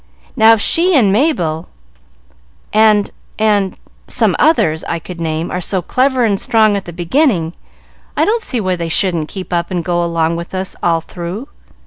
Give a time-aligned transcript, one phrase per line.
[0.35, 1.69] Now, if she and Mabel
[2.73, 3.77] and and
[4.07, 7.53] some others I could name, are so clever and strong at the beginning,
[8.17, 11.49] I don't see why they shouldn't keep up and go along with us all through.